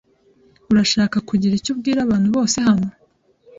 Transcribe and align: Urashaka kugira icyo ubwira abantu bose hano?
Urashaka 0.71 1.17
kugira 1.29 1.53
icyo 1.59 1.71
ubwira 1.73 1.99
abantu 2.01 2.27
bose 2.35 2.57
hano? 2.67 2.87